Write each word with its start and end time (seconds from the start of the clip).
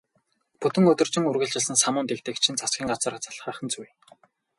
Бүтэн 0.61 0.85
өдөржин 0.91 1.27
үргэлжилсэн 1.29 1.77
самуун 1.83 2.07
дэгдээгчдийг 2.07 2.55
засгийн 2.59 2.89
газар 2.91 3.13
залхаах 3.25 3.59
нь 3.65 3.71
зүй. 3.73 3.87